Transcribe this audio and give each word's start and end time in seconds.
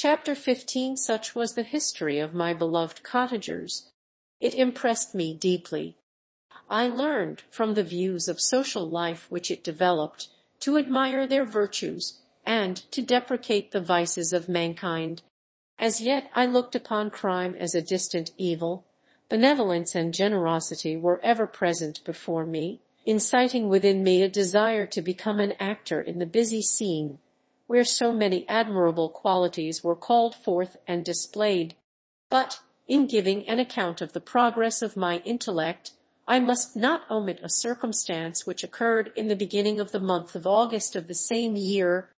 Chapter 0.00 0.36
15 0.36 0.96
Such 0.96 1.34
was 1.34 1.54
the 1.54 1.64
history 1.64 2.20
of 2.20 2.32
my 2.32 2.54
beloved 2.54 3.02
cottagers. 3.02 3.90
It 4.38 4.54
impressed 4.54 5.12
me 5.12 5.34
deeply. 5.34 5.96
I 6.70 6.86
learned, 6.86 7.42
from 7.50 7.74
the 7.74 7.82
views 7.82 8.28
of 8.28 8.40
social 8.40 8.88
life 8.88 9.26
which 9.28 9.50
it 9.50 9.64
developed, 9.64 10.28
to 10.60 10.78
admire 10.78 11.26
their 11.26 11.44
virtues 11.44 12.20
and 12.46 12.76
to 12.92 13.02
deprecate 13.02 13.72
the 13.72 13.80
vices 13.80 14.32
of 14.32 14.48
mankind. 14.48 15.22
As 15.80 16.00
yet 16.00 16.30
I 16.32 16.46
looked 16.46 16.76
upon 16.76 17.10
crime 17.10 17.56
as 17.58 17.74
a 17.74 17.82
distant 17.82 18.30
evil. 18.38 18.86
Benevolence 19.28 19.96
and 19.96 20.14
generosity 20.14 20.96
were 20.96 21.20
ever 21.24 21.48
present 21.48 22.04
before 22.04 22.46
me, 22.46 22.82
inciting 23.04 23.68
within 23.68 24.04
me 24.04 24.22
a 24.22 24.28
desire 24.28 24.86
to 24.86 25.02
become 25.02 25.40
an 25.40 25.54
actor 25.58 26.00
in 26.00 26.20
the 26.20 26.24
busy 26.24 26.62
scene 26.62 27.18
where 27.68 27.84
so 27.84 28.12
many 28.12 28.48
admirable 28.48 29.08
qualities 29.08 29.84
were 29.84 29.94
called 29.94 30.34
forth 30.34 30.76
and 30.88 31.04
displayed. 31.04 31.76
But 32.28 32.58
in 32.88 33.06
giving 33.06 33.48
an 33.48 33.60
account 33.60 34.00
of 34.00 34.12
the 34.12 34.20
progress 34.20 34.82
of 34.82 34.96
my 34.96 35.18
intellect, 35.18 35.92
I 36.26 36.40
must 36.40 36.74
not 36.74 37.08
omit 37.10 37.38
a 37.42 37.48
circumstance 37.48 38.46
which 38.46 38.64
occurred 38.64 39.12
in 39.14 39.28
the 39.28 39.36
beginning 39.36 39.78
of 39.78 39.92
the 39.92 40.00
month 40.00 40.34
of 40.34 40.46
August 40.46 40.96
of 40.96 41.06
the 41.06 41.14
same 41.14 41.54
year. 41.54 42.10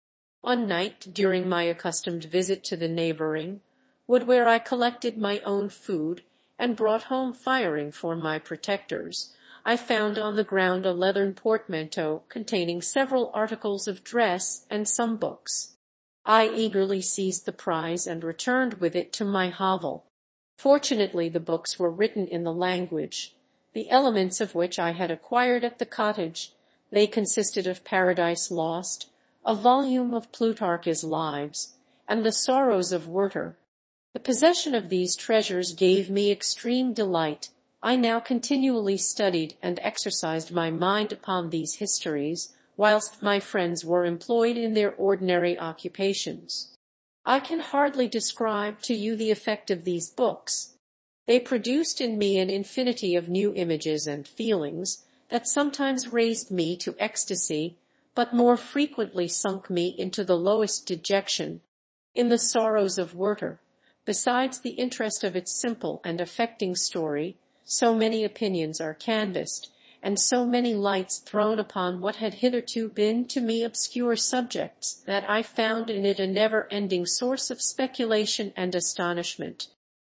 One 0.42 0.68
night, 0.68 1.09
during 1.12 1.48
my 1.48 1.65
accustomed 1.65 2.24
visit 2.24 2.62
to 2.65 2.76
the 2.76 2.88
neighbouring 2.88 3.60
wood 4.06 4.26
where 4.26 4.48
I 4.48 4.59
collected 4.59 5.18
my 5.18 5.40
own 5.40 5.68
food 5.68 6.23
and 6.59 6.76
brought 6.76 7.04
home 7.04 7.32
firing 7.32 7.92
for 7.92 8.16
my 8.16 8.38
protectors, 8.38 9.34
I 9.68 9.77
found 9.77 10.18
on 10.18 10.36
the 10.36 10.45
ground 10.45 10.86
a 10.86 10.95
leathern 10.95 11.34
portmanteau 11.34 12.22
containing 12.30 12.80
several 12.80 13.30
articles 13.34 13.86
of 13.86 14.02
dress 14.02 14.64
and 14.70 14.88
some 14.88 15.18
books. 15.18 15.76
I 16.24 16.48
eagerly 16.48 17.02
seized 17.02 17.45
the 17.45 17.52
prize 17.52 18.06
and 18.06 18.24
returned 18.24 18.80
with 18.80 18.96
it 18.96 19.12
to 19.12 19.26
my 19.26 19.50
hovel. 19.50 20.06
Fortunately 20.56 21.28
the 21.28 21.38
books 21.38 21.78
were 21.78 21.90
written 21.90 22.26
in 22.26 22.45
the 22.45 22.52
language, 22.52 23.37
the 23.74 23.90
elements 23.90 24.40
of 24.40 24.54
which 24.54 24.78
I 24.78 24.93
had 24.93 25.10
acquired 25.10 25.65
at 25.65 25.78
the 25.78 25.84
cottage. 25.84 26.54
They 26.90 27.06
consisted 27.06 27.66
of 27.66 27.84
Paradise 27.84 28.50
Lost, 28.50 29.10
a 29.45 29.54
volume 29.54 30.15
of 30.15 30.32
Plutarch's 30.32 31.04
Lives, 31.04 31.74
and 32.09 32.24
the 32.24 32.32
Sorrows 32.32 32.90
of 32.90 33.06
Werter. 33.06 33.59
The 34.15 34.21
possession 34.21 34.74
of 34.74 34.88
these 34.88 35.15
treasures 35.15 35.74
gave 35.74 36.09
me 36.09 36.32
extreme 36.32 36.95
delight 36.95 37.50
I 37.82 37.95
now 37.95 38.18
continually 38.18 38.96
studied 38.96 39.57
and 39.62 39.79
exercised 39.82 40.51
my 40.51 40.71
mind 40.71 41.12
upon 41.12 41.51
these 41.51 41.76
histories, 41.76 42.52
whilst 42.76 43.23
my 43.23 43.38
friends 43.38 43.84
were 43.84 44.04
employed 44.04 44.57
in 44.57 44.74
their 44.74 44.93
ordinary 44.95 45.57
occupations. 45.57 46.74
I 47.24 47.38
can 47.38 47.60
hardly 47.60 48.09
describe 48.09 48.80
to 48.82 48.95
you 48.95 49.15
the 49.15 49.30
effect 49.30 49.71
of 49.71 49.84
these 49.84 50.10
books. 50.10 50.74
They 51.26 51.38
produced 51.38 52.01
in 52.01 52.18
me 52.18 52.38
an 52.38 52.51
infinity 52.51 53.15
of 53.15 53.29
new 53.29 53.54
images 53.54 54.06
and 54.06 54.26
feelings 54.26 55.04
that 55.29 55.46
sometimes 55.46 56.12
raised 56.12 56.51
me 56.51 56.76
to 56.79 56.96
ecstasy, 56.99 57.76
but 58.15 58.34
more 58.34 58.56
frequently 58.56 59.29
sunk 59.29 59.71
me 59.71 59.95
into 59.96 60.24
the 60.24 60.38
lowest 60.38 60.87
dejection. 60.87 61.60
In 62.15 62.29
the 62.29 62.38
sorrows 62.38 62.99
of 62.99 63.15
Werter, 63.15 63.60
besides 64.04 64.60
the 64.60 64.71
interest 64.71 65.22
of 65.22 65.37
its 65.37 65.60
simple 65.60 66.00
and 66.03 66.21
affecting 66.21 66.75
story, 66.75 67.37
so 67.71 67.94
many 67.94 68.25
opinions 68.25 68.81
are 68.81 68.94
canvassed, 68.94 69.69
and 70.03 70.19
so 70.19 70.47
many 70.47 70.72
lights 70.72 71.19
thrown 71.19 71.59
upon 71.59 72.00
what 72.00 72.16
had 72.16 72.34
hitherto 72.34 72.88
been 72.88 73.27
to 73.27 73.43
me 73.43 73.62
obscure 73.62 74.16
subjects, 74.16 75.03
that 75.05 75.28
I 75.28 75.43
found 75.43 75.91
in 75.91 76.06
it 76.06 76.19
a 76.19 76.27
never-ending 76.27 77.05
source 77.05 77.50
of 77.50 77.61
speculation 77.61 78.55
and 78.56 78.75
astonishment. 78.75 79.69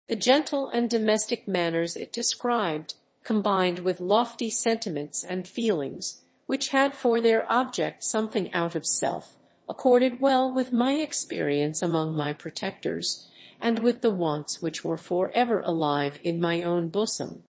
The 0.08 0.16
gentle 0.16 0.70
and 0.70 0.88
domestic 0.88 1.46
manners 1.46 1.94
it 1.94 2.10
described, 2.10 2.94
combined 3.22 3.80
with 3.80 4.00
lofty 4.00 4.48
sentiments 4.48 5.22
and 5.22 5.46
feelings, 5.46 6.22
which 6.46 6.68
had 6.68 6.94
for 6.94 7.20
their 7.20 7.50
object 7.52 8.02
something 8.02 8.50
out 8.54 8.74
of 8.74 8.86
self, 8.86 9.36
accorded 9.68 10.22
well 10.22 10.50
with 10.50 10.72
my 10.72 10.94
experience 10.94 11.82
among 11.82 12.16
my 12.16 12.32
protectors, 12.32 13.28
and 13.62 13.78
with 13.78 14.02
the 14.02 14.10
wants 14.10 14.60
which 14.60 14.84
were 14.84 14.98
for 14.98 15.30
ever 15.30 15.60
alive 15.60 16.18
in 16.24 16.40
my 16.40 16.62
own 16.62 16.88
bosom. 16.88 17.44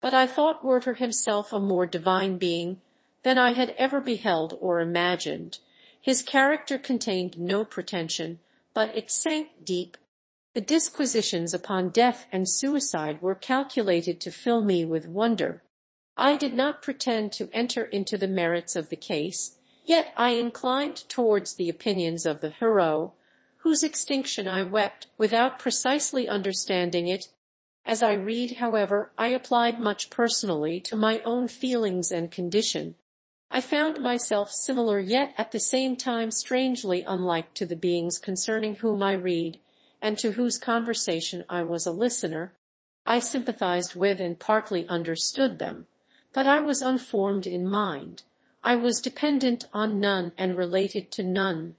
But 0.00 0.14
I 0.14 0.26
thought 0.26 0.64
Werter 0.64 0.94
himself 0.94 1.52
a 1.52 1.60
more 1.60 1.86
divine 1.86 2.38
being 2.38 2.80
than 3.22 3.36
I 3.36 3.52
had 3.52 3.74
ever 3.76 4.00
beheld 4.00 4.56
or 4.60 4.80
imagined. 4.80 5.58
His 6.00 6.22
character 6.22 6.78
contained 6.78 7.38
no 7.38 7.64
pretension, 7.64 8.38
but 8.72 8.96
it 8.96 9.10
sank 9.10 9.48
deep. 9.62 9.98
The 10.54 10.60
disquisitions 10.62 11.52
upon 11.52 11.90
death 11.90 12.26
and 12.32 12.48
suicide 12.48 13.20
were 13.20 13.34
calculated 13.34 14.20
to 14.22 14.30
fill 14.30 14.62
me 14.62 14.86
with 14.86 15.06
wonder. 15.06 15.62
I 16.16 16.36
did 16.36 16.54
not 16.54 16.82
pretend 16.82 17.32
to 17.32 17.50
enter 17.52 17.84
into 17.84 18.16
the 18.16 18.26
merits 18.26 18.74
of 18.74 18.88
the 18.88 18.96
case, 18.96 19.58
yet 19.84 20.14
I 20.16 20.30
inclined 20.30 21.08
towards 21.08 21.54
the 21.54 21.68
opinions 21.68 22.24
of 22.24 22.40
the 22.40 22.50
hero 22.50 23.12
whose 23.58 23.82
extinction 23.82 24.46
I 24.46 24.62
wept 24.62 25.08
without 25.16 25.58
precisely 25.58 26.28
understanding 26.28 27.08
it. 27.08 27.28
As 27.84 28.02
I 28.02 28.12
read, 28.12 28.56
however, 28.56 29.12
I 29.16 29.28
applied 29.28 29.80
much 29.80 30.10
personally 30.10 30.80
to 30.80 30.96
my 30.96 31.20
own 31.20 31.48
feelings 31.48 32.10
and 32.12 32.30
condition. 32.30 32.94
I 33.50 33.60
found 33.62 34.00
myself 34.00 34.52
similar 34.52 35.00
yet 35.00 35.34
at 35.38 35.52
the 35.52 35.60
same 35.60 35.96
time 35.96 36.30
strangely 36.30 37.02
unlike 37.02 37.54
to 37.54 37.64
the 37.64 37.76
beings 37.76 38.18
concerning 38.18 38.76
whom 38.76 39.02
I 39.02 39.12
read, 39.12 39.58
and 40.02 40.18
to 40.18 40.32
whose 40.32 40.58
conversation 40.58 41.44
I 41.48 41.62
was 41.62 41.86
a 41.86 41.90
listener. 41.90 42.52
I 43.06 43.20
sympathized 43.20 43.94
with 43.94 44.20
and 44.20 44.38
partly 44.38 44.86
understood 44.86 45.58
them, 45.58 45.86
but 46.34 46.46
I 46.46 46.60
was 46.60 46.82
unformed 46.82 47.46
in 47.46 47.66
mind. 47.66 48.22
I 48.62 48.76
was 48.76 49.00
dependent 49.00 49.64
on 49.72 49.98
none 49.98 50.32
and 50.36 50.56
related 50.56 51.10
to 51.12 51.22
none. 51.22 51.76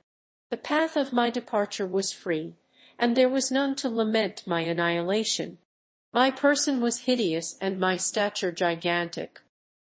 The 0.49 0.57
path 0.57 0.97
of 0.97 1.13
my 1.13 1.29
departure 1.29 1.85
was 1.85 2.11
free, 2.11 2.55
and 2.97 3.15
there 3.15 3.29
was 3.29 3.51
none 3.51 3.75
to 3.75 3.89
lament 3.89 4.47
my 4.47 4.61
annihilation. 4.61 5.59
My 6.11 6.31
person 6.31 6.81
was 6.81 7.01
hideous 7.01 7.55
and 7.61 7.79
my 7.79 7.97
stature 7.97 8.51
gigantic. 8.51 9.41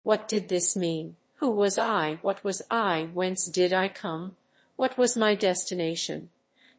What 0.03 0.27
did 0.29 0.49
this 0.49 0.75
mean? 0.75 1.17
Who 1.37 1.51
was 1.51 1.77
I? 1.77 2.19
What 2.23 2.43
was 2.43 2.63
I? 2.71 3.11
Whence 3.13 3.47
did 3.47 3.75
I 3.75 3.89
come? 3.89 4.37
What 4.77 4.97
was 4.97 5.17
my 5.17 5.35
destination? 5.35 6.31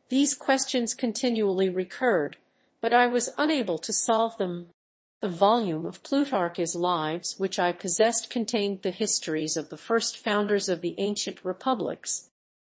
These 0.09 0.33
questions 0.33 0.95
continually 0.95 1.69
recurred, 1.69 2.37
but 2.81 2.93
I 2.93 3.05
was 3.05 3.29
unable 3.37 3.77
to 3.79 3.93
solve 3.93 4.37
them. 4.37 4.69
The 5.21 5.29
volume 5.29 5.85
of 5.85 6.01
Plutarch's 6.01 6.75
Lives 6.75 7.35
which 7.37 7.59
I 7.59 7.73
possessed 7.73 8.29
contained 8.29 8.81
the 8.81 8.91
histories 8.91 9.55
of 9.55 9.69
the 9.69 9.77
first 9.77 10.17
founders 10.17 10.67
of 10.67 10.81
the 10.81 10.95
ancient 10.97 11.45
republics. 11.45 12.29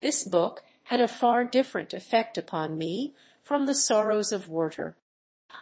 This 0.02 0.24
book 0.24 0.62
had 0.84 1.00
a 1.00 1.08
far 1.08 1.44
different 1.44 1.92
effect 1.92 2.38
upon 2.38 2.76
me 2.78 3.14
from 3.42 3.66
the 3.66 3.74
sorrows 3.74 4.32
of 4.32 4.48
Werter. 4.48 4.96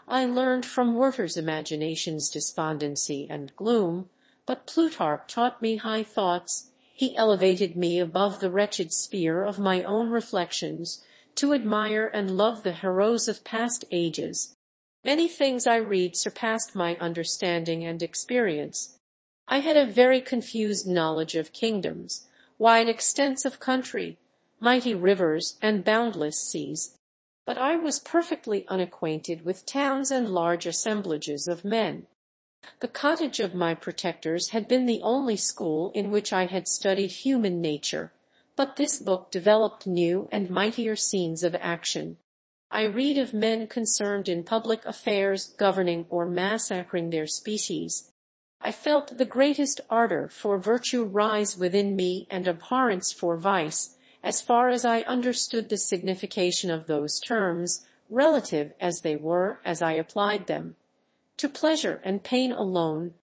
I 0.06 0.25
learned 0.27 0.67
from 0.67 0.95
Werter's 0.95 1.37
imagination's 1.37 2.31
despondency 2.31 3.27
and 3.28 3.55
gloom, 3.57 4.11
but 4.47 4.67
Plutarch 4.67 5.27
taught 5.27 5.61
me 5.61 5.77
high 5.77 6.03
thoughts. 6.03 6.71
He 6.93 7.17
elevated 7.17 7.77
me 7.77 7.99
above 7.99 8.41
the 8.41 8.51
wretched 8.51 8.93
sphere 8.93 9.43
of 9.45 9.59
my 9.59 9.83
own 9.83 10.11
reflections 10.11 11.03
to 11.37 11.53
admire 11.53 12.07
and 12.07 12.37
love 12.37 12.62
the 12.62 12.73
heroes 12.73 13.28
of 13.28 13.45
past 13.45 13.84
ages. 13.91 14.57
Many 15.05 15.28
things 15.28 15.67
I 15.67 15.77
read 15.77 16.17
surpassed 16.17 16.75
my 16.75 16.97
understanding 16.97 17.84
and 17.84 18.03
experience. 18.03 18.99
I 19.47 19.61
had 19.61 19.77
a 19.77 19.87
very 19.87 20.21
confused 20.21 20.87
knowledge 20.87 21.34
of 21.34 21.53
kingdoms, 21.53 22.27
wide 22.59 22.89
extents 22.89 23.45
of 23.45 23.61
country, 23.61 24.19
mighty 24.61 24.95
rivers, 24.95 25.57
and 25.63 25.85
boundless 25.85 26.41
seas, 26.41 26.97
but 27.47 27.57
I 27.57 27.77
was 27.77 27.99
perfectly 27.99 28.66
unacquainted 28.69 29.45
with 29.45 29.65
towns 29.65 30.10
and 30.10 30.28
large 30.28 30.66
assemblages 30.66 31.49
of 31.49 31.65
men. 31.65 32.07
The 32.81 32.89
cottage 32.89 33.41
of 33.41 33.55
my 33.55 33.75
protectors 33.75 34.51
had 34.51 34.69
been 34.69 34.87
the 34.87 35.01
only 35.03 35.37
school 35.37 35.91
in 35.95 36.10
which 36.10 36.33
I 36.33 36.47
had 36.47 36.69
studied 36.69 37.13
human 37.13 37.60
nature, 37.60 38.13
but 38.57 38.77
this 38.77 38.99
book 38.99 39.31
developed 39.31 39.87
new 39.87 40.28
and 40.33 40.51
mightier 40.51 40.97
scenes 40.97 41.43
of 41.43 41.54
action. 41.54 42.19
I 42.71 42.83
read 42.83 43.16
of 43.16 43.33
men 43.33 43.66
concerned 43.66 44.28
in 44.28 44.45
public 44.45 44.84
affairs, 44.84 45.54
governing 45.57 46.07
or 46.11 46.27
massacring 46.27 47.11
their 47.11 47.27
species. 47.27 48.11
I 48.61 48.72
felt 48.72 49.16
the 49.16 49.25
greatest 49.25 49.81
ardor 49.89 50.28
for 50.28 50.59
virtue 50.59 51.04
rise 51.04 51.57
within 51.57 51.97
me 51.97 52.27
and 52.28 52.47
abhorrence 52.47 53.13
for 53.13 53.37
vice, 53.37 53.97
as 54.28 54.42
far 54.42 54.69
as 54.69 54.84
I 54.84 55.01
understood 55.15 55.71
the 55.71 55.78
signification 55.78 56.71
of 56.71 56.86
those 56.86 57.19
terms, 57.19 57.86
relative 58.10 58.75
as 58.78 59.01
they 59.01 59.16
were 59.16 59.59
as 59.65 59.80
I 59.80 59.92
applied 59.92 60.47
them. 60.47 60.77
To 61.39 61.48
pleasure 61.48 62.03
and 62.04 62.22
pain 62.22 62.53
alone, 62.53 63.15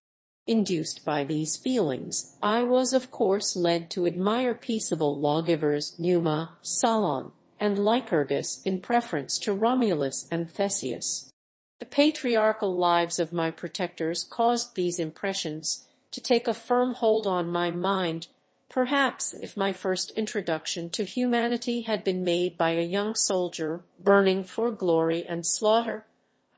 induced 0.47 1.05
by 1.05 1.23
these 1.23 1.57
feelings, 1.57 2.35
I 2.41 2.63
was 2.63 2.91
of 2.91 3.11
course 3.11 3.55
led 3.55 3.91
to 3.91 4.07
admire 4.07 4.55
peaceable 4.55 5.15
lawgivers, 5.15 5.93
Numa, 5.99 6.57
Solon, 6.63 7.33
and 7.59 7.77
Lycurgus 7.77 8.63
in 8.65 8.81
preference 8.81 9.37
to 9.39 9.53
Romulus 9.53 10.27
and 10.31 10.49
Theseus. 10.49 11.31
The 11.77 11.85
patriarchal 11.85 12.75
lives 12.75 13.19
of 13.19 13.31
my 13.31 13.51
protectors 13.51 14.23
caused 14.23 14.73
these 14.73 14.97
impressions 14.97 15.85
to 16.09 16.19
take 16.19 16.47
a 16.47 16.53
firm 16.55 16.95
hold 16.95 17.27
on 17.27 17.47
my 17.47 17.69
mind 17.69 18.25
Perhaps 18.69 19.33
if 19.33 19.55
my 19.55 19.71
first 19.71 20.11
introduction 20.11 20.89
to 20.89 21.05
humanity 21.05 21.81
had 21.81 22.03
been 22.03 22.23
made 22.23 22.57
by 22.57 22.71
a 22.71 22.81
young 22.81 23.15
soldier 23.15 23.83
burning 23.99 24.43
for 24.43 24.71
glory 24.71 25.25
and 25.25 25.45
slaughter, 25.45 26.05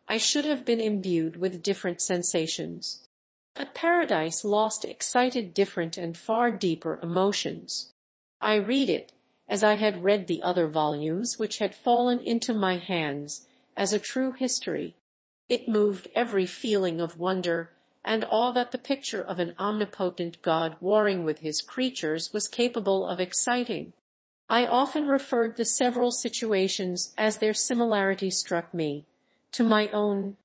I 0.08 0.18
should 0.18 0.46
have 0.46 0.66
been 0.66 0.80
imbued 0.80 1.36
with 1.36 1.62
different 1.62 2.02
sensations. 2.02 3.08
But 3.54 3.74
Paradise 3.74 4.46
Lost 4.46 4.86
excited 4.86 5.54
different 5.54 5.98
and 5.98 6.18
far 6.18 6.50
deeper 6.52 7.00
emotions. 7.04 7.92
I 8.40 8.56
read 8.56 8.90
it, 8.90 9.12
as 9.50 9.64
I 9.64 9.76
had 9.76 10.04
read 10.04 10.28
the 10.28 10.42
other 10.42 10.68
volumes 10.68 11.38
which 11.38 11.58
had 11.58 11.76
fallen 11.76 12.20
into 12.20 12.54
my 12.54 12.78
hands, 12.78 13.48
as 13.76 13.94
a 13.94 14.00
true 14.00 14.32
history. 14.32 14.96
It 15.50 15.68
moved 15.68 16.08
every 16.16 16.46
feeling 16.46 17.02
of 17.02 17.20
wonder 17.20 17.72
and 18.08 18.24
all 18.24 18.54
that 18.54 18.72
the 18.72 18.78
picture 18.78 19.22
of 19.22 19.38
an 19.38 19.54
omnipotent 19.60 20.42
God 20.42 20.78
warring 20.80 21.26
with 21.26 21.40
his 21.40 21.62
creatures 21.62 22.32
was 22.32 22.48
capable 22.48 23.06
of 23.06 23.20
exciting. 23.20 23.92
I 24.50 24.66
often 24.66 25.10
referred 25.10 25.58
the 25.58 25.66
several 25.66 26.12
situations 26.12 27.14
as 27.18 27.38
their 27.38 27.54
similarity 27.54 28.30
struck 28.30 28.74
me, 28.74 29.06
to 29.52 29.64
my 29.64 29.90
own. 29.90 30.38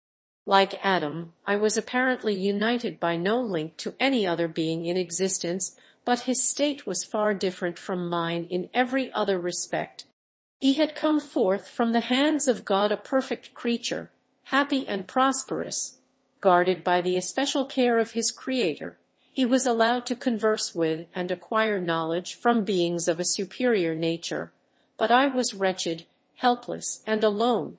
Like 0.44 0.84
Adam, 0.84 1.34
I 1.46 1.54
was 1.54 1.76
apparently 1.76 2.34
united 2.34 2.98
by 2.98 3.16
no 3.16 3.40
link 3.40 3.76
to 3.76 3.94
any 4.00 4.26
other 4.26 4.48
being 4.48 4.84
in 4.84 4.96
existence, 4.96 5.76
but 6.04 6.20
his 6.20 6.42
state 6.42 6.84
was 6.84 7.04
far 7.04 7.32
different 7.32 7.78
from 7.78 8.08
mine 8.08 8.48
in 8.50 8.70
every 8.74 9.12
other 9.12 9.38
respect. 9.38 10.04
He 10.58 10.72
had 10.72 10.96
come 10.96 11.20
forth 11.20 11.68
from 11.68 11.92
the 11.92 12.00
hands 12.00 12.48
of 12.48 12.64
God 12.64 12.90
a 12.90 12.96
perfect 12.96 13.54
creature, 13.54 14.10
happy 14.46 14.84
and 14.88 15.06
prosperous, 15.06 15.98
guarded 16.42 16.84
by 16.84 17.00
the 17.00 17.16
especial 17.16 17.64
care 17.64 17.98
of 17.98 18.10
his 18.10 18.30
Creator, 18.30 18.98
he 19.32 19.46
was 19.46 19.64
allowed 19.64 20.04
to 20.04 20.14
converse 20.14 20.74
with 20.74 21.06
and 21.14 21.30
acquire 21.30 21.80
knowledge 21.80 22.34
from 22.34 22.64
beings 22.64 23.08
of 23.08 23.18
a 23.18 23.24
superior 23.24 23.94
nature, 23.94 24.52
but 24.98 25.10
I 25.10 25.28
was 25.28 25.54
wretched, 25.54 26.04
helpless, 26.36 27.02
and 27.06 27.24
alone. 27.24 27.78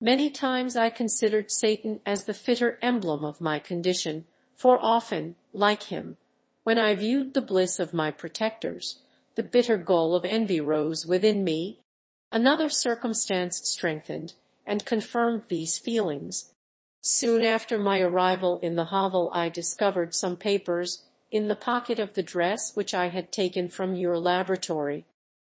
Many 0.00 0.30
times 0.30 0.74
I 0.74 0.90
considered 0.90 1.52
Satan 1.52 2.00
as 2.04 2.24
the 2.24 2.34
fitter 2.34 2.80
emblem 2.82 3.24
of 3.24 3.40
my 3.40 3.60
condition, 3.60 4.24
for 4.56 4.78
often, 4.82 5.36
like 5.52 5.84
him, 5.84 6.16
when 6.64 6.78
I 6.78 6.94
viewed 6.94 7.34
the 7.34 7.40
bliss 7.40 7.78
of 7.78 7.94
my 7.94 8.10
protectors, 8.10 8.98
the 9.36 9.42
bitter 9.44 9.76
gall 9.76 10.16
of 10.16 10.24
envy 10.24 10.60
rose 10.60 11.06
within 11.06 11.44
me. 11.44 11.78
Another 12.32 12.68
circumstance 12.68 13.60
strengthened 13.64 14.34
and 14.66 14.84
confirmed 14.84 15.44
these 15.48 15.78
feelings. 15.78 16.52
Soon 17.00 17.42
after 17.42 17.78
my 17.78 18.00
arrival 18.00 18.58
in 18.60 18.74
the 18.74 18.86
hovel 18.86 19.30
I 19.32 19.48
discovered 19.48 20.14
some 20.14 20.36
papers 20.36 21.04
in 21.30 21.48
the 21.48 21.56
pocket 21.56 21.98
of 21.98 22.14
the 22.14 22.22
dress 22.22 22.74
which 22.74 22.92
I 22.92 23.08
had 23.08 23.30
taken 23.30 23.68
from 23.68 23.94
your 23.94 24.18
laboratory. 24.18 25.04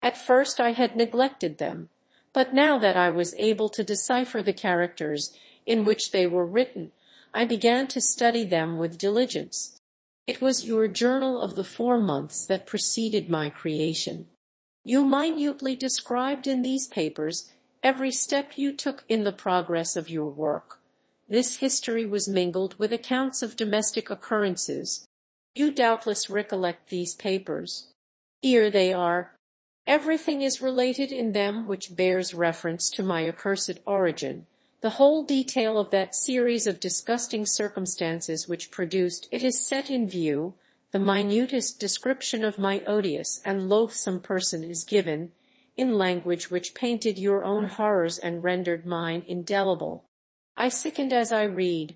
At 0.02 0.18
first 0.18 0.60
I 0.60 0.72
had 0.72 0.96
neglected 0.96 1.58
them, 1.58 1.90
but 2.34 2.54
now 2.54 2.78
that 2.80 2.98
I 2.98 3.10
was 3.10 3.36
able 3.38 3.70
to 3.70 3.84
decipher 3.84 4.42
the 4.42 4.54
characters 4.54 5.34
in 5.66 5.86
which 5.86 6.12
they 6.12 6.28
were 6.28 6.46
written, 6.46 6.92
I 7.34 7.46
began 7.46 7.88
to 7.88 8.02
study 8.02 8.44
them 8.44 8.78
with 8.78 8.98
diligence. 8.98 9.80
It 10.28 10.42
was 10.42 10.66
your 10.66 10.88
journal 10.88 11.42
of 11.42 11.56
the 11.56 11.64
four 11.64 12.00
months 12.00 12.46
that 12.46 12.68
preceded 12.68 13.30
my 13.30 13.50
creation. 13.50 14.28
You 14.84 15.06
minutely 15.06 15.76
described 15.76 16.48
in 16.48 16.62
these 16.62 16.88
papers 16.88 17.52
every 17.82 18.12
step 18.12 18.58
you 18.58 18.74
took 18.74 19.04
in 19.08 19.24
the 19.24 19.32
progress 19.32 19.96
of 19.96 20.10
your 20.10 20.30
work. 20.30 20.79
This 21.32 21.58
history 21.58 22.08
was 22.08 22.28
mingled 22.28 22.74
with 22.80 22.92
accounts 22.92 23.44
of 23.44 23.56
domestic 23.56 24.10
occurrences. 24.10 25.06
You 25.54 25.70
doubtless 25.70 26.28
recollect 26.28 26.90
these 26.90 27.14
papers. 27.14 27.94
Here 28.42 28.72
they 28.72 28.92
are. 28.92 29.36
Everything 29.86 30.42
is 30.42 30.60
related 30.60 31.12
in 31.12 31.34
them 31.34 31.68
which 31.68 31.96
bears 31.96 32.34
reference 32.34 32.90
to 32.92 33.04
my 33.04 33.28
accursed 33.28 33.80
origin. 33.86 34.48
The 34.82 34.92
whole 34.92 35.24
detail 35.24 35.78
of 35.78 35.92
that 35.92 36.16
series 36.16 36.66
of 36.66 36.80
disgusting 36.80 37.46
circumstances 37.46 38.48
which 38.48 38.72
produced 38.72 39.28
it 39.30 39.44
is 39.44 39.64
set 39.64 39.92
in 39.92 40.10
view, 40.10 40.56
the 40.92 41.00
minutest 41.00 41.80
description 41.80 42.44
of 42.44 42.58
my 42.58 42.80
odious 42.88 43.40
and 43.46 43.70
loathsome 43.70 44.22
person 44.22 44.64
is 44.64 44.84
given, 44.84 45.32
in 45.78 45.94
language 45.94 46.50
which 46.50 46.74
painted 46.74 47.20
your 47.20 47.44
own 47.44 47.66
horrors 47.66 48.18
and 48.18 48.44
rendered 48.44 48.84
mine 48.84 49.24
indelible. 49.28 50.06
I 50.58 50.70
sickened 50.70 51.14
as 51.14 51.32
I 51.32 51.44
read. 51.44 51.96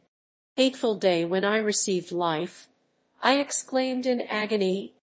Hateful 0.56 0.96
day 0.96 1.26
when 1.26 1.44
I 1.44 1.58
received 1.58 2.12
life! 2.12 2.70
I 3.22 3.40
exclaimed 3.40 4.06
in 4.06 4.22
agony, 4.22 4.94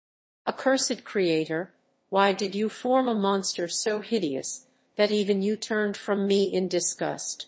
Accursed 0.46 1.04
Creator, 1.04 1.72
why 2.10 2.32
did 2.32 2.54
you 2.54 2.68
form 2.68 3.08
a 3.08 3.14
monster 3.14 3.66
so 3.66 4.00
hideous 4.00 4.66
that 4.96 5.10
even 5.10 5.42
you 5.42 5.56
turned 5.56 5.96
from 5.96 6.26
me 6.26 6.44
in 6.44 6.68
disgust? 6.68 7.46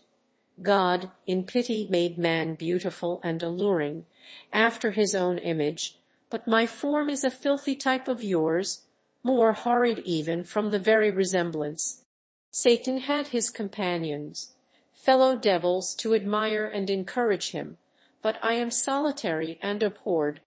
God, 0.60 1.10
in 1.26 1.44
pity, 1.44 1.86
made 1.88 2.18
man 2.18 2.54
beautiful 2.54 3.20
and 3.22 3.42
alluring, 3.42 4.06
after 4.52 4.90
his 4.90 5.14
own 5.14 5.38
image, 5.38 5.98
but 6.30 6.48
my 6.48 6.66
form 6.66 7.08
is 7.08 7.22
a 7.22 7.30
filthy 7.30 7.76
type 7.76 8.08
of 8.08 8.24
yours, 8.24 8.82
more 9.22 9.52
horrid 9.52 10.00
even 10.00 10.42
from 10.42 10.70
the 10.70 10.78
very 10.78 11.10
resemblance. 11.10 12.02
Satan 12.50 12.98
had 12.98 13.28
his 13.28 13.50
companions 13.50 14.54
fellow 15.02 15.34
devils 15.34 15.96
to 15.96 16.14
admire 16.14 16.64
and 16.64 16.88
encourage 16.88 17.50
him, 17.50 17.76
but 18.22 18.38
I 18.40 18.52
am 18.54 18.70
solitary 18.70 19.58
and 19.60 19.82
abhorred. 19.82 20.40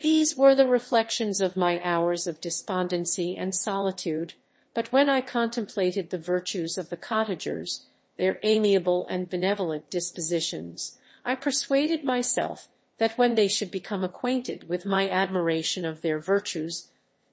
These 0.00 0.34
were 0.34 0.54
the 0.54 0.66
reflections 0.66 1.42
of 1.42 1.58
my 1.58 1.78
hours 1.82 2.26
of 2.26 2.40
despondency 2.40 3.36
and 3.36 3.54
solitude, 3.54 4.32
but 4.72 4.90
when 4.92 5.10
I 5.10 5.20
contemplated 5.20 6.08
the 6.08 6.16
virtues 6.16 6.78
of 6.78 6.88
the 6.88 6.96
cottagers, 6.96 7.84
their 8.16 8.40
amiable 8.42 9.06
and 9.10 9.28
benevolent 9.28 9.90
dispositions, 9.90 10.98
I 11.22 11.34
persuaded 11.34 12.02
myself 12.02 12.70
that 12.96 13.18
when 13.18 13.34
they 13.34 13.46
should 13.46 13.70
become 13.70 14.02
acquainted 14.02 14.70
with 14.70 14.86
my 14.86 15.10
admiration 15.10 15.84
of 15.84 16.00
their 16.00 16.18
virtues, 16.18 16.88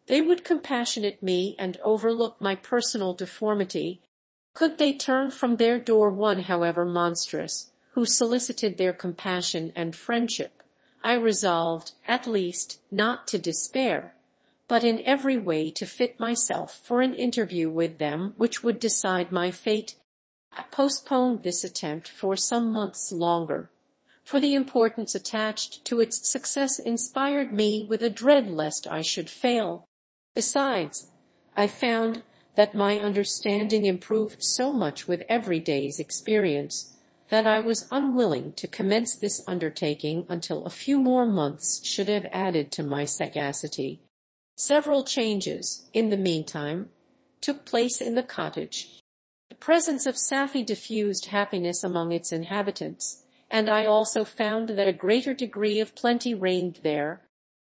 they 0.08 0.22
would 0.22 0.44
compassionate 0.44 1.24
me 1.24 1.56
and 1.58 1.78
overlook 1.86 2.42
my 2.42 2.56
personal 2.56 3.14
deformity 3.14 4.02
could 4.56 4.78
they 4.78 4.94
turn 4.94 5.30
from 5.30 5.58
their 5.58 5.78
door 5.78 6.10
one, 6.10 6.40
however 6.40 6.86
monstrous, 6.86 7.72
who 7.92 8.06
solicited 8.06 8.78
their 8.78 8.94
compassion 8.94 9.72
and 9.76 9.96
friendship, 9.96 10.64
I 11.04 11.14
resolved, 11.14 11.92
at 12.08 12.26
least, 12.26 12.80
not 12.90 13.28
to 13.28 13.38
despair, 13.38 14.16
but 14.68 14.84
in 14.84 15.04
every 15.06 15.38
way 15.38 15.70
to 15.72 15.86
fit 15.86 16.20
myself 16.20 16.80
for 16.84 17.02
an 17.02 17.14
interview 17.14 17.70
with 17.70 18.00
them 18.00 18.34
which 18.38 18.64
would 18.64 18.80
decide 18.80 19.32
my 19.32 19.52
fate. 19.52 19.96
I 20.52 20.64
postponed 20.72 21.44
this 21.44 21.64
attempt 21.64 22.08
for 22.08 22.36
some 22.36 22.72
months 22.72 23.12
longer, 23.12 23.70
for 24.24 24.40
the 24.40 24.56
importance 24.56 25.14
attached 25.14 25.84
to 25.86 26.00
its 26.00 26.32
success 26.32 26.80
inspired 26.80 27.54
me 27.54 27.86
with 27.88 28.02
a 28.02 28.10
dread 28.10 28.50
lest 28.50 28.88
I 28.88 29.02
should 29.02 29.30
fail. 29.30 29.86
Besides, 30.34 31.12
I 31.58 31.68
found 31.68 32.24
that 32.56 32.74
my 32.74 33.00
understanding 33.00 33.86
improved 33.86 34.44
so 34.44 34.72
much 34.72 35.08
with 35.08 35.24
every 35.28 35.60
day's 35.60 36.00
experience 36.00 36.96
that 37.30 37.48
I 37.48 37.60
was 37.60 37.88
unwilling 37.92 38.54
to 38.54 38.68
commence 38.68 39.16
this 39.16 39.44
undertaking 39.48 40.26
until 40.30 40.66
a 40.66 40.70
few 40.70 41.00
more 41.00 41.26
months 41.26 41.86
should 41.86 42.08
have 42.08 42.28
added 42.32 42.72
to 42.74 42.84
my 42.84 43.06
sagacity. 43.06 44.02
Several 44.58 45.04
changes, 45.04 45.90
in 45.94 46.10
the 46.10 46.18
meantime, 46.18 46.90
took 47.42 47.66
place 47.66 48.00
in 48.00 48.16
the 48.16 48.24
cottage. 48.24 49.02
The 49.50 49.56
presence 49.56 50.06
of 50.06 50.16
Safie 50.16 50.66
diffused 50.66 51.28
happiness 51.28 51.84
among 51.84 52.12
its 52.12 52.32
inhabitants, 52.32 53.24
and 53.50 53.70
I 53.70 53.86
also 53.86 54.24
found 54.24 54.70
that 54.70 54.88
a 54.88 54.94
greater 54.94 55.34
degree 55.34 55.80
of 55.80 55.96
plenty 55.96 56.34
reigned 56.34 56.80
there. 56.84 57.22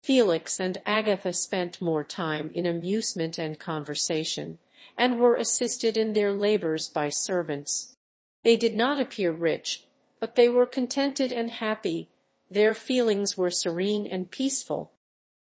Felix 0.03 0.59
and 0.59 0.79
Agatha 0.85 1.33
spent 1.33 1.81
more 1.81 2.03
time 2.03 2.51
in 2.55 2.67
amusement 2.67 3.39
and 3.39 3.59
conversation, 3.59 4.59
and 4.97 5.19
were 5.19 5.37
assisted 5.37 5.97
in 5.97 6.13
their 6.13 6.33
labours 6.33 6.89
by 6.89 7.09
servants. 7.09 7.97
They 8.43 8.57
did 8.57 8.75
not 8.75 9.01
appear 9.01 9.33
rich, 9.33 9.85
but 10.21 10.35
they 10.35 10.49
were 10.49 10.67
contented 10.67 11.33
and 11.33 11.51
happy, 11.51 12.09
their 12.51 12.75
feelings 12.75 13.37
were 13.37 13.51
serene 13.51 14.07
and 14.07 14.31
peaceful. 14.31 14.93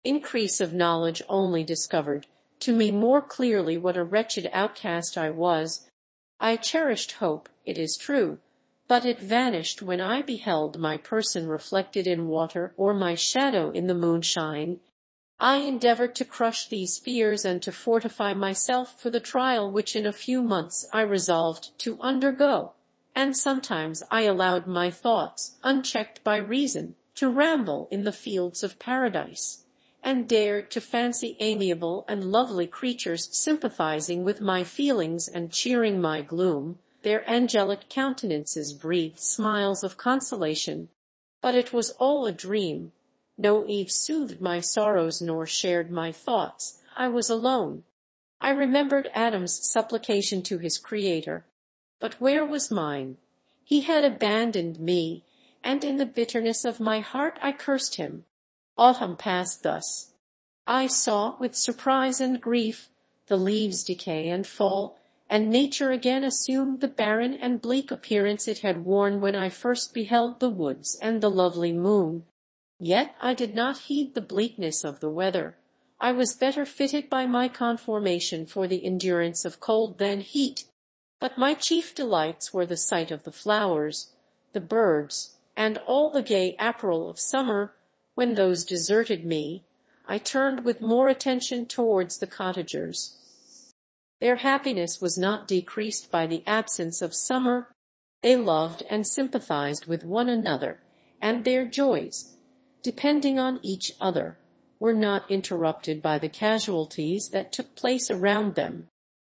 Increase 0.04 0.62
of 0.62 0.74
knowledge 0.74 1.22
only 1.28 1.64
discovered 1.64 2.26
to 2.62 2.74
me 2.76 2.92
more 2.92 3.22
clearly 3.22 3.78
what 3.78 3.98
a 3.98 4.04
wretched 4.04 4.50
outcast 4.54 5.18
I 5.18 5.30
was. 5.30 5.90
I 6.40 6.56
cherished 6.56 7.14
hope, 7.14 7.50
it 7.66 7.78
is 7.78 7.98
true, 7.98 8.40
but 8.88 9.06
it 9.06 9.20
vanished 9.20 9.82
when 9.82 10.00
I 10.00 10.22
beheld 10.22 10.80
my 10.80 10.98
person 10.98 11.48
reflected 11.48 12.08
in 12.08 12.28
water 12.28 12.74
or 12.78 12.94
my 12.94 13.16
shadow 13.16 13.72
in 13.72 13.88
the 13.88 13.96
moonshine. 13.96 14.80
I 15.44 15.56
endeavoured 15.56 16.14
to 16.18 16.24
crush 16.24 16.68
these 16.68 17.00
fears 17.00 17.46
and 17.46 17.64
to 17.64 17.72
fortify 17.72 18.36
myself 18.36 19.02
for 19.02 19.10
the 19.10 19.20
trial 19.20 19.72
which 19.72 19.96
in 19.96 20.06
a 20.06 20.14
few 20.14 20.44
months 20.44 20.86
I 20.94 21.02
resolved 21.02 21.76
to 21.80 22.00
undergo, 22.00 22.74
and 23.16 23.36
sometimes 23.36 24.04
I 24.12 24.22
allowed 24.22 24.68
my 24.68 24.92
thoughts, 24.92 25.56
unchecked 25.64 26.24
by 26.24 26.38
reason, 26.38 26.96
to 27.16 27.28
ramble 27.28 27.88
in 27.90 28.04
the 28.04 28.12
fields 28.12 28.62
of 28.62 28.78
paradise, 28.78 29.66
and 30.04 30.30
dared 30.30 30.70
to 30.72 30.80
fancy 30.80 31.38
amiable 31.40 32.06
and 32.08 32.32
lovely 32.32 32.68
creatures 32.68 33.28
sympathizing 33.36 34.24
with 34.24 34.42
my 34.42 34.64
feelings 34.64 35.28
and 35.28 35.52
cheering 35.52 36.00
my 36.00 36.22
gloom, 36.22 36.78
their 37.02 37.28
angelic 37.28 37.90
countenances 37.90 38.74
breathed 38.74 39.20
smiles 39.20 39.84
of 39.84 39.98
consolation, 39.98 40.90
but 41.42 41.56
it 41.56 41.74
was 41.74 41.90
all 41.98 42.28
a 42.28 42.32
dream, 42.32 42.92
no 43.42 43.66
Eve 43.66 43.92
soothed 43.92 44.40
my 44.40 44.60
sorrows 44.60 45.20
nor 45.20 45.48
shared 45.48 45.90
my 45.90 46.12
thoughts, 46.12 46.80
I 46.96 47.08
was 47.08 47.28
alone. 47.28 47.84
I 48.40 48.52
remembered 48.52 49.10
Adam's 49.14 49.68
supplication 49.68 50.44
to 50.44 50.60
his 50.60 50.78
Creator, 50.78 51.46
but 52.00 52.22
where 52.22 52.46
was 52.46 52.70
mine? 52.70 53.18
He 53.64 53.82
had 53.82 54.04
abandoned 54.04 54.80
me, 54.80 55.24
and 55.64 55.84
in 55.84 55.98
the 55.98 56.06
bitterness 56.06 56.66
of 56.66 56.80
my 56.80 57.00
heart 57.00 57.40
I 57.42 57.52
cursed 57.52 57.96
him. 57.96 58.26
Autumn 58.78 59.18
passed 59.18 59.64
thus. 59.64 60.14
I 60.68 60.86
saw, 60.88 61.38
with 61.40 61.56
surprise 61.56 62.22
and 62.22 62.40
grief, 62.40 62.90
the 63.28 63.38
leaves 63.38 63.84
decay 63.84 64.30
and 64.30 64.46
fall, 64.46 65.00
and 65.30 65.50
nature 65.50 65.92
again 65.92 66.24
assumed 66.24 66.82
the 66.82 66.88
barren 66.88 67.34
and 67.34 67.62
bleak 67.62 67.90
appearance 67.90 68.48
it 68.48 68.60
had 68.60 68.86
worn 68.86 69.22
when 69.22 69.36
I 69.36 69.50
first 69.50 69.94
beheld 69.94 70.40
the 70.40 70.50
woods 70.50 71.00
and 71.02 71.22
the 71.22 71.32
lovely 71.32 71.72
moon. 71.72 72.26
Yet 72.84 73.14
I 73.22 73.36
did 73.36 73.54
not 73.54 73.78
heed 73.78 74.16
the 74.16 74.22
bleakness 74.22 74.84
of 74.84 75.02
the 75.02 75.10
weather. 75.12 75.56
I 76.00 76.12
was 76.12 76.34
better 76.34 76.66
fitted 76.66 77.12
by 77.12 77.28
my 77.28 77.48
conformation 77.48 78.48
for 78.48 78.68
the 78.68 78.84
endurance 78.84 79.46
of 79.46 79.60
cold 79.60 80.00
than 80.00 80.22
heat, 80.22 80.66
but 81.20 81.38
my 81.38 81.54
chief 81.54 81.94
delights 81.94 82.56
were 82.56 82.66
the 82.66 82.76
sight 82.76 83.12
of 83.12 83.22
the 83.22 83.32
flowers, 83.32 84.14
the 84.54 84.62
birds, 84.62 85.38
and 85.56 85.78
all 85.86 86.10
the 86.10 86.24
gay 86.24 86.56
apparel 86.58 87.08
of 87.08 87.20
summer. 87.20 87.76
When 88.16 88.34
those 88.34 88.66
deserted 88.66 89.24
me, 89.24 89.64
I 90.08 90.18
turned 90.18 90.66
with 90.66 90.82
more 90.82 91.08
attention 91.08 91.68
towards 91.68 92.18
the 92.18 92.26
cottagers. 92.26 93.16
Their 94.20 94.38
happiness 94.38 95.00
was 95.00 95.20
not 95.20 95.48
decreased 95.48 96.10
by 96.10 96.26
the 96.26 96.44
absence 96.48 97.04
of 97.04 97.14
summer. 97.14 97.72
They 98.24 98.36
loved 98.36 98.82
and 98.90 99.06
sympathized 99.06 99.86
with 99.86 100.04
one 100.04 100.30
another, 100.30 100.80
and 101.22 101.46
their 101.46 101.68
joys, 101.68 102.38
depending 102.82 103.40
on 103.40 103.60
each 103.62 103.94
other, 104.00 104.38
were 104.80 104.94
not 104.94 105.30
interrupted 105.30 106.02
by 106.02 106.18
the 106.18 106.30
casualties 106.30 107.30
that 107.30 107.52
took 107.52 107.76
place 107.76 108.10
around 108.10 108.56
them. 108.56 108.88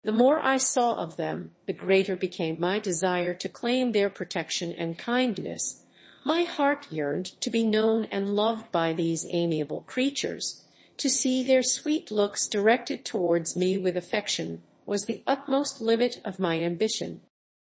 The 0.03 0.13
more 0.13 0.41
I 0.41 0.57
saw 0.57 0.95
of 0.95 1.17
them, 1.17 1.53
the 1.67 1.73
greater 1.73 2.17
became 2.17 2.61
my 2.61 2.79
desire 2.79 3.35
to 3.35 3.49
claim 3.49 3.93
their 3.93 4.11
protection 4.11 4.73
and 4.73 4.99
kindness. 4.99 5.83
My 6.25 6.43
heart 6.43 6.87
yearned 6.91 7.41
to 7.41 7.51
be 7.51 7.65
known 7.65 8.07
and 8.07 8.35
loved 8.35 8.73
by 8.73 8.93
these 8.93 9.27
amiable 9.31 9.83
creatures. 9.83 10.65
To 10.99 11.11
see 11.11 11.43
their 11.43 11.63
sweet 11.63 12.11
looks 12.11 12.49
directed 12.49 13.05
towards 13.05 13.57
me 13.57 13.79
with 13.79 13.97
affection 13.97 14.63
was 14.87 15.05
the 15.05 15.23
utmost 15.27 15.81
limit 15.81 16.21
of 16.25 16.39
my 16.39 16.61
ambition. 16.61 17.21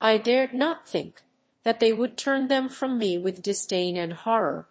I 0.01 0.17
dared 0.17 0.53
not 0.53 0.87
think 0.87 1.21
that 1.63 1.79
they 1.79 1.93
would 1.93 2.17
turn 2.17 2.47
them 2.47 2.69
from 2.69 2.97
me 2.97 3.17
with 3.17 3.43
disdain 3.43 3.97
and 3.97 4.13
horror. 4.13 4.67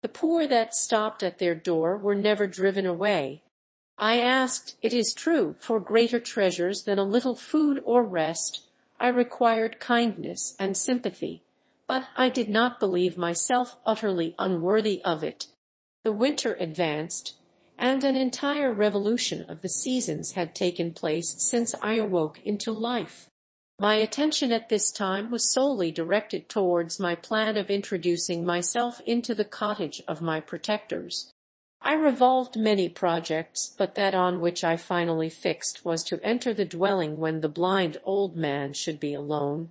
The 0.00 0.08
poor 0.08 0.46
that 0.46 0.74
stopped 0.74 1.22
at 1.22 1.38
their 1.38 1.54
door 1.54 1.96
were 1.96 2.14
never 2.14 2.46
driven 2.46 2.86
away. 2.86 3.42
I 3.98 4.20
asked, 4.20 4.76
it 4.80 4.94
is 4.94 5.12
true, 5.12 5.56
for 5.58 5.80
greater 5.80 6.20
treasures 6.20 6.84
than 6.84 6.98
a 6.98 7.04
little 7.04 7.34
food 7.34 7.82
or 7.84 8.04
rest. 8.04 8.60
I 9.00 9.08
required 9.08 9.80
kindness 9.80 10.54
and 10.58 10.76
sympathy, 10.76 11.42
but 11.88 12.06
I 12.16 12.28
did 12.28 12.48
not 12.48 12.78
believe 12.78 13.18
myself 13.18 13.76
utterly 13.84 14.36
unworthy 14.38 15.02
of 15.04 15.24
it. 15.24 15.48
The 16.04 16.12
winter 16.12 16.54
advanced, 16.60 17.34
and 17.76 18.04
an 18.04 18.14
entire 18.14 18.72
revolution 18.72 19.42
of 19.48 19.62
the 19.62 19.68
seasons 19.68 20.32
had 20.32 20.54
taken 20.54 20.92
place 20.92 21.34
since 21.38 21.74
I 21.82 21.94
awoke 21.94 22.40
into 22.44 22.70
life. 22.72 23.30
My 23.80 23.94
attention 23.94 24.50
at 24.50 24.68
this 24.68 24.90
time 24.90 25.30
was 25.30 25.52
solely 25.52 25.92
directed 25.92 26.48
towards 26.48 26.98
my 26.98 27.14
plan 27.14 27.56
of 27.56 27.70
introducing 27.70 28.44
myself 28.44 29.00
into 29.06 29.36
the 29.36 29.44
cottage 29.44 30.02
of 30.08 30.20
my 30.20 30.40
protectors. 30.40 31.32
I 31.80 31.94
revolved 31.94 32.56
many 32.56 32.88
projects, 32.88 33.72
but 33.78 33.94
that 33.94 34.14
on 34.14 34.40
which 34.40 34.64
I 34.64 34.76
finally 34.76 35.30
fixed 35.30 35.84
was 35.84 36.02
to 36.04 36.20
enter 36.24 36.52
the 36.52 36.64
dwelling 36.64 37.18
when 37.18 37.40
the 37.40 37.48
blind 37.48 38.00
old 38.02 38.34
man 38.34 38.72
should 38.72 38.98
be 38.98 39.14
alone. 39.14 39.70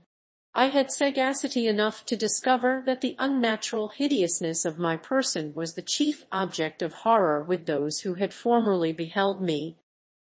I 0.56 0.68
had 0.68 0.90
sagacity 0.90 1.68
enough 1.68 2.06
to 2.06 2.16
discover 2.16 2.82
that 2.86 3.02
the 3.02 3.18
unnatural 3.20 3.90
hideousness 3.90 4.64
of 4.64 4.80
my 4.80 4.96
person 4.96 5.54
was 5.54 5.74
the 5.74 5.82
chief 5.82 6.26
object 6.32 6.82
of 6.82 6.94
horror 6.94 7.44
with 7.44 7.66
those 7.66 8.00
who 8.00 8.14
had 8.14 8.34
formerly 8.34 8.94
beheld 8.94 9.42
me. 9.42 9.76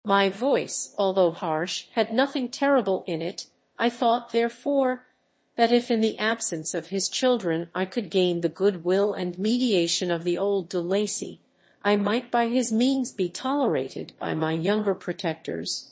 My 0.06 0.30
voice, 0.30 0.94
although 1.00 1.32
harsh, 1.32 1.88
had 1.94 2.14
nothing 2.14 2.48
terrible 2.50 3.04
in 3.08 3.24
it. 3.24 3.48
I 3.82 3.90
thought, 3.90 4.32
therefore, 4.32 5.08
that 5.56 5.72
if 5.72 5.90
in 5.90 6.02
the 6.02 6.16
absence 6.20 6.76
of 6.76 6.90
his 6.90 7.10
children 7.10 7.70
I 7.74 7.86
could 7.86 8.12
gain 8.12 8.42
the 8.42 8.48
good 8.48 8.86
will 8.86 9.12
and 9.12 9.40
mediation 9.40 10.12
of 10.12 10.24
the 10.24 10.38
old 10.38 10.70
De 10.70 10.80
Lacey, 10.80 11.42
I 11.84 11.96
might 11.96 12.30
by 12.30 12.48
his 12.48 12.72
means 12.72 13.12
be 13.12 13.28
tolerated 13.28 14.14
by 14.20 14.36
my 14.36 14.52
younger 14.52 14.94
protectors. 14.94 15.90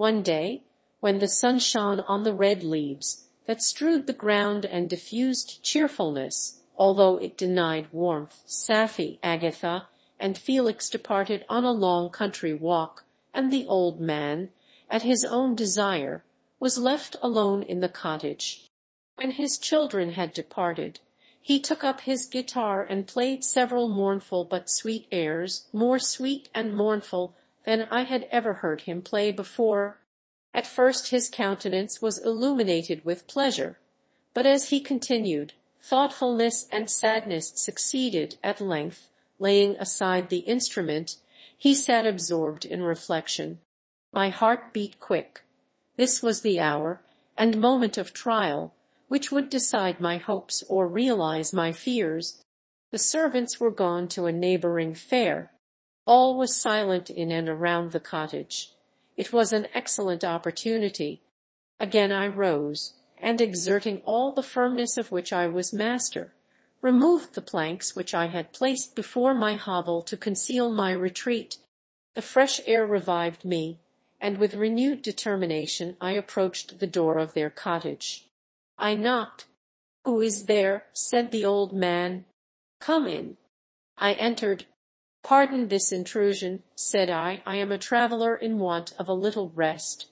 One 0.00 0.22
day, 0.22 0.62
when 1.00 1.18
the 1.18 1.28
sun 1.28 1.58
shone 1.58 2.00
on 2.00 2.22
the 2.22 2.32
red 2.32 2.64
leaves 2.64 3.26
that 3.44 3.62
strewed 3.62 4.06
the 4.06 4.14
ground 4.14 4.64
and 4.64 4.88
diffused 4.88 5.62
cheerfulness, 5.62 6.62
although 6.78 7.18
it 7.18 7.36
denied 7.36 7.92
warmth, 7.92 8.42
Safie, 8.46 9.18
Agatha, 9.22 9.88
and 10.18 10.38
Felix 10.38 10.88
departed 10.88 11.44
on 11.50 11.64
a 11.64 11.70
long 11.70 12.08
country 12.08 12.54
walk, 12.54 13.04
and 13.34 13.52
the 13.52 13.66
old 13.66 14.00
man, 14.00 14.48
at 14.88 15.02
his 15.02 15.22
own 15.22 15.54
desire, 15.54 16.24
was 16.58 16.78
left 16.78 17.16
alone 17.20 17.62
in 17.62 17.80
the 17.80 17.88
cottage. 17.90 18.70
When 19.16 19.32
his 19.32 19.58
children 19.58 20.12
had 20.12 20.32
departed, 20.32 21.00
he 21.42 21.60
took 21.60 21.84
up 21.84 22.00
his 22.00 22.24
guitar 22.24 22.82
and 22.82 23.06
played 23.06 23.44
several 23.44 23.86
mournful 23.86 24.46
but 24.46 24.70
sweet 24.70 25.08
airs, 25.12 25.68
more 25.74 25.98
sweet 25.98 26.48
and 26.54 26.74
mournful 26.74 27.34
than 27.64 27.88
I 27.90 28.02
had 28.02 28.26
ever 28.30 28.54
heard 28.54 28.82
him 28.82 29.02
play 29.02 29.32
before. 29.32 29.98
At 30.54 30.66
first 30.66 31.10
his 31.10 31.28
countenance 31.28 32.00
was 32.00 32.18
illuminated 32.18 33.04
with 33.04 33.26
pleasure, 33.26 33.78
but 34.34 34.46
as 34.46 34.70
he 34.70 34.80
continued, 34.80 35.52
thoughtfulness 35.82 36.66
and 36.72 36.90
sadness 36.90 37.52
succeeded 37.54 38.38
at 38.42 38.60
length, 38.60 39.08
laying 39.38 39.76
aside 39.76 40.28
the 40.28 40.38
instrument, 40.38 41.16
he 41.56 41.74
sat 41.74 42.06
absorbed 42.06 42.64
in 42.64 42.82
reflection. 42.82 43.60
My 44.12 44.30
heart 44.30 44.72
beat 44.72 44.98
quick. 44.98 45.42
This 45.96 46.22
was 46.22 46.40
the 46.40 46.58
hour 46.58 47.00
and 47.36 47.60
moment 47.60 47.98
of 47.98 48.12
trial 48.12 48.74
which 49.10 49.32
would 49.32 49.50
decide 49.50 49.98
my 49.98 50.18
hopes 50.18 50.62
or 50.68 50.86
realize 50.86 51.52
my 51.52 51.72
fears. 51.72 52.44
The 52.92 52.98
servants 52.98 53.58
were 53.58 53.72
gone 53.72 54.06
to 54.08 54.26
a 54.26 54.32
neighbouring 54.32 54.94
fair, 54.94 55.50
all 56.10 56.36
was 56.36 56.60
silent 56.60 57.08
in 57.08 57.30
and 57.30 57.48
around 57.48 57.92
the 57.92 58.00
cottage. 58.00 58.72
It 59.16 59.32
was 59.32 59.52
an 59.52 59.68
excellent 59.72 60.24
opportunity. 60.24 61.22
Again 61.78 62.10
I 62.10 62.26
rose, 62.26 62.94
and 63.16 63.40
exerting 63.40 64.02
all 64.04 64.32
the 64.32 64.42
firmness 64.42 64.96
of 64.96 65.12
which 65.12 65.32
I 65.32 65.46
was 65.46 65.72
master, 65.72 66.34
removed 66.82 67.34
the 67.34 67.40
planks 67.40 67.94
which 67.94 68.12
I 68.12 68.26
had 68.26 68.52
placed 68.52 68.96
before 68.96 69.34
my 69.34 69.54
hovel 69.54 70.02
to 70.02 70.16
conceal 70.16 70.72
my 70.72 70.90
retreat. 70.90 71.58
The 72.16 72.22
fresh 72.22 72.60
air 72.66 72.84
revived 72.84 73.44
me, 73.44 73.78
and 74.20 74.36
with 74.38 74.54
renewed 74.54 75.02
determination 75.02 75.96
I 76.00 76.14
approached 76.14 76.80
the 76.80 76.88
door 76.88 77.18
of 77.18 77.34
their 77.34 77.50
cottage. 77.50 78.26
I 78.76 78.96
knocked. 78.96 79.46
Who 80.04 80.20
is 80.20 80.46
there? 80.46 80.86
said 80.92 81.30
the 81.30 81.44
old 81.44 81.72
man. 81.72 82.24
Come 82.80 83.06
in. 83.06 83.36
I 83.96 84.14
entered, 84.14 84.66
Pardon 85.22 85.68
this 85.68 85.92
intrusion, 85.92 86.62
said 86.74 87.10
I, 87.10 87.42
I 87.46 87.56
am 87.56 87.70
a 87.70 87.78
traveller 87.78 88.34
in 88.34 88.58
want 88.58 88.92
of 88.98 89.08
a 89.08 89.12
little 89.12 89.50
rest. 89.54 90.06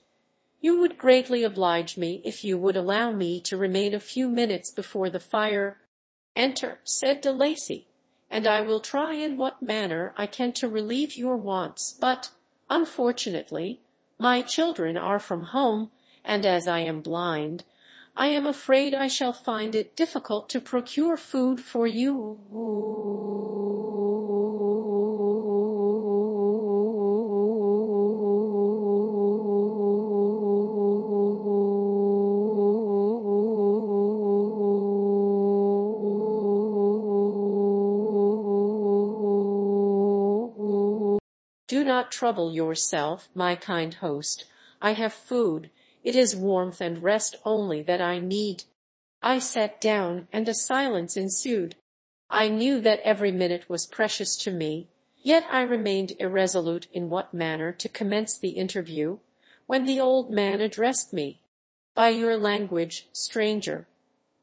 You 0.61 0.79
would 0.79 0.97
greatly 0.97 1.43
oblige 1.43 1.97
me 1.97 2.21
if 2.25 2.43
you 2.43 2.57
would 2.57 2.75
allow 2.75 3.11
me 3.11 3.41
to 3.41 3.57
remain 3.57 3.93
a 3.93 3.99
few 3.99 4.29
minutes 4.29 4.71
before 4.71 5.09
the 5.09 5.19
fire. 5.19 5.77
Enter, 6.35 6.79
said 6.83 7.21
De 7.21 7.31
Lacey, 7.31 7.87
and 8.29 8.45
I 8.45 8.61
will 8.61 8.79
try 8.79 9.13
in 9.13 9.37
what 9.37 9.61
manner 9.61 10.13
I 10.17 10.27
can 10.27 10.51
to 10.53 10.69
relieve 10.69 11.17
your 11.17 11.37
wants, 11.37 11.97
but, 11.99 12.29
unfortunately, 12.69 13.81
my 14.17 14.41
children 14.41 14.97
are 14.97 15.19
from 15.19 15.43
home, 15.43 15.91
and 16.23 16.45
as 16.45 16.67
I 16.67 16.79
am 16.79 17.01
blind, 17.01 17.63
I 18.15 18.27
am 18.27 18.45
afraid 18.45 18.93
I 18.93 19.07
shall 19.07 19.33
find 19.33 19.73
it 19.73 19.95
difficult 19.95 20.49
to 20.49 20.59
procure 20.59 21.15
food 21.17 21.61
for 21.61 21.87
you. 21.87 22.37
Not 41.99 42.11
trouble 42.13 42.53
yourself, 42.53 43.27
my 43.35 43.55
kind 43.55 43.95
host. 43.95 44.45
I 44.81 44.93
have 44.93 45.11
food. 45.11 45.69
It 46.01 46.15
is 46.15 46.33
warmth 46.33 46.79
and 46.79 47.03
rest 47.03 47.35
only 47.43 47.81
that 47.81 47.99
I 47.99 48.19
need. 48.19 48.63
I 49.21 49.39
sat 49.39 49.81
down, 49.81 50.29
and 50.31 50.47
a 50.47 50.53
silence 50.53 51.17
ensued. 51.17 51.75
I 52.29 52.47
knew 52.47 52.79
that 52.79 53.01
every 53.01 53.33
minute 53.33 53.69
was 53.69 53.85
precious 53.85 54.37
to 54.37 54.51
me, 54.51 54.87
yet 55.21 55.45
I 55.51 55.59
remained 55.63 56.13
irresolute 56.19 56.87
in 56.93 57.09
what 57.09 57.33
manner 57.33 57.73
to 57.73 57.89
commence 57.89 58.37
the 58.37 58.51
interview, 58.51 59.17
when 59.67 59.85
the 59.85 59.99
old 59.99 60.31
man 60.31 60.61
addressed 60.61 61.11
me. 61.11 61.41
By 61.95 62.09
your 62.11 62.37
language, 62.37 63.09
stranger. 63.11 63.89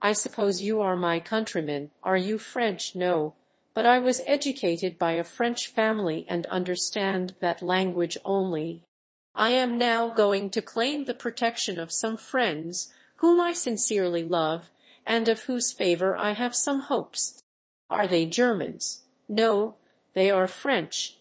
I 0.02 0.12
suppose 0.12 0.60
you 0.60 0.82
are 0.82 0.94
my 0.94 1.20
countryman. 1.20 1.90
Are 2.02 2.18
you 2.18 2.36
French? 2.36 2.94
No 2.94 3.34
but 3.76 3.84
I 3.84 3.98
was 3.98 4.22
educated 4.26 4.98
by 4.98 5.12
a 5.12 5.22
French 5.22 5.66
family 5.66 6.24
and 6.30 6.46
understand 6.46 7.34
that 7.40 7.60
language 7.60 8.16
only. 8.24 8.82
I 9.34 9.50
am 9.50 9.76
now 9.76 10.08
going 10.08 10.48
to 10.50 10.62
claim 10.62 11.04
the 11.04 11.12
protection 11.12 11.78
of 11.78 11.92
some 11.92 12.16
friends 12.16 12.90
whom 13.16 13.38
I 13.38 13.52
sincerely 13.52 14.24
love 14.24 14.70
and 15.04 15.28
of 15.28 15.42
whose 15.42 15.74
favor 15.74 16.16
I 16.16 16.32
have 16.32 16.56
some 16.56 16.80
hopes. 16.88 17.42
Are 17.90 18.06
they 18.06 18.24
Germans? 18.24 19.02
No, 19.28 19.74
they 20.14 20.30
are 20.30 20.48
French. 20.48 21.14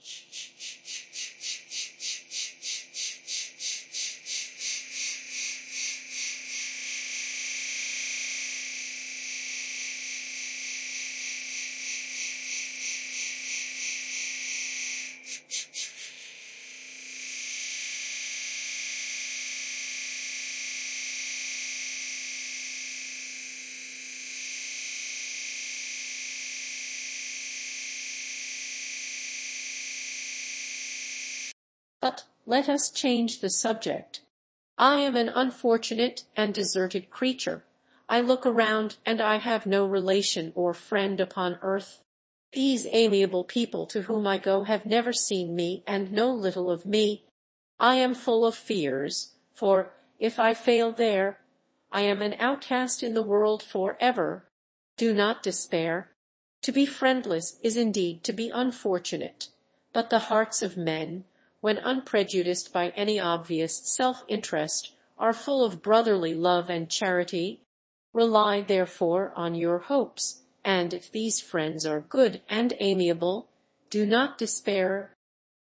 But 32.05 32.25
let 32.45 32.69
us 32.69 32.89
change 32.89 33.39
the 33.39 33.49
subject. 33.49 34.21
I 34.77 34.99
am 34.99 35.15
an 35.15 35.29
unfortunate 35.29 36.25
and 36.35 36.53
deserted 36.53 37.09
creature. 37.09 37.63
I 38.07 38.21
look 38.21 38.45
around, 38.45 38.97
and 39.05 39.19
I 39.19 39.37
have 39.37 39.65
no 39.65 39.85
relation 39.85 40.51
or 40.55 40.73
friend 40.73 41.19
upon 41.19 41.57
earth. 41.61 42.01
These 42.53 42.85
amiable 42.91 43.43
people 43.43 43.85
to 43.87 44.03
whom 44.03 44.27
I 44.27 44.37
go 44.37 44.63
have 44.63 44.85
never 44.85 45.11
seen 45.11 45.55
me 45.55 45.83
and 45.87 46.11
know 46.11 46.31
little 46.31 46.69
of 46.69 46.85
me. 46.85 47.23
I 47.79 47.95
am 47.95 48.13
full 48.13 48.45
of 48.45 48.55
fears, 48.55 49.33
for, 49.53 49.91
if 50.19 50.39
I 50.39 50.53
fail 50.53 50.91
there, 50.91 51.39
I 51.91 52.01
am 52.01 52.21
an 52.21 52.35
outcast 52.39 53.01
in 53.01 53.13
the 53.13 53.23
world 53.23 53.63
for 53.63 53.97
ever. 53.99 54.45
Do 54.97 55.13
not 55.13 55.41
despair. 55.41 56.11
To 56.61 56.71
be 56.71 56.85
friendless 56.85 57.59
is 57.63 57.75
indeed 57.75 58.23
to 58.23 58.33
be 58.33 58.49
unfortunate, 58.49 59.47
but 59.93 60.09
the 60.09 60.19
hearts 60.19 60.61
of 60.61 60.77
men 60.77 61.25
when 61.65 61.79
unprejudiced 61.79 62.71
by 62.71 62.89
any 62.89 63.19
obvious 63.19 63.75
self-interest, 63.85 64.91
are 65.17 65.33
full 65.33 65.65
of 65.65 65.81
brotherly 65.81 66.31
love 66.31 66.69
and 66.69 66.91
charity. 66.91 67.59
Rely, 68.13 68.61
therefore, 68.61 69.33
on 69.35 69.55
your 69.55 69.79
hopes, 69.79 70.43
and 70.63 70.93
if 70.93 71.11
these 71.11 71.39
friends 71.39 71.83
are 71.83 72.01
good 72.01 72.39
and 72.47 72.75
amiable, 72.79 73.49
do 73.89 74.05
not 74.05 74.37
despair. 74.37 75.11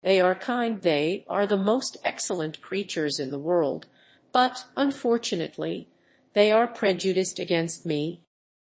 They 0.03 0.21
are 0.21 0.35
kind, 0.35 0.83
they 0.83 1.25
are 1.27 1.47
the 1.47 1.57
most 1.57 1.97
excellent 2.05 2.61
creatures 2.61 3.19
in 3.19 3.31
the 3.31 3.39
world, 3.39 3.87
but, 4.31 4.67
unfortunately, 4.77 5.89
they 6.35 6.53
are 6.53 6.67
prejudiced 6.67 7.39
against 7.39 7.87
me. 7.87 8.21